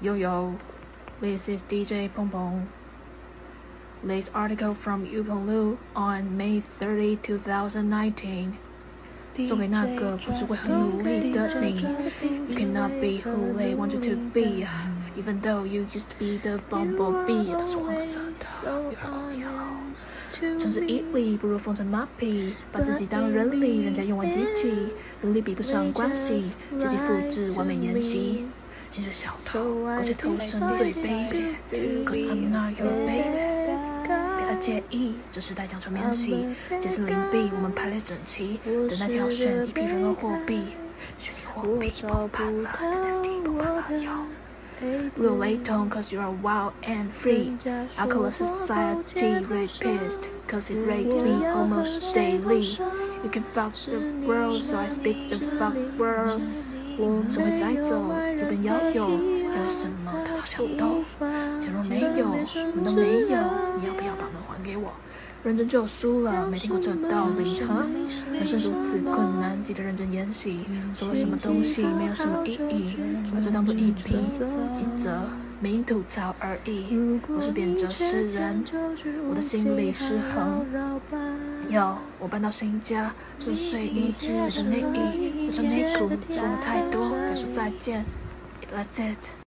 [0.00, 0.54] Yo yo,
[1.20, 2.66] this is DJ Pong Pong.
[4.04, 8.52] This article from Yupeng Lu on May 30, 2019.
[9.38, 11.82] 送给那个不是会很努力的你。
[12.48, 14.66] You cannot be who they want you to be,
[15.14, 17.52] even though you used to be the bumblebee.
[17.52, 20.58] 它是黄色的，You are all yellow.
[20.58, 24.72] 城市毅力不如风尘马屁，把自己当人力，人家用完机器，
[25.20, 28.46] 努力比不上关系，阶级复制，完美演习。
[28.91, 33.71] 牵着小偷，过着偷生的 baby，cause I'm not your baby。
[34.37, 36.45] 别太介意，这是带奖状免洗，
[36.81, 40.75] 杰森灵币我们排列整齐，等待挑选一批人偶货币，
[41.17, 44.11] 虚拟货币不怕了，NFT 不怕了，有。
[45.16, 47.56] Real late tone cause you are wild and free.
[47.98, 52.76] I call a society rapist cause it rapes me almost daily.
[53.24, 56.74] You can fuck the world so I speak the fuck words.
[57.28, 58.00] 社会在走，
[58.36, 59.94] 这边要有，要有什么
[60.24, 61.04] 他都想懂。
[61.60, 63.36] 假如没有，我们都没有，
[65.43, 67.87] 认真就输了，没听过这道理哈？
[68.31, 70.59] 人生如此困难，记得认真演戏。
[70.93, 72.95] 做了什么东西没有什么意义，
[73.33, 75.23] 把这当做一批一则
[75.59, 76.95] 名吐槽而已。
[77.27, 78.63] 我是贬谪诗人，
[79.27, 80.63] 我的心理失衡。
[81.69, 88.05] 有，我搬到新家，穿睡衣，换着内衣，换着内裤，说了太多，该说再见。
[88.71, 89.33] That's it.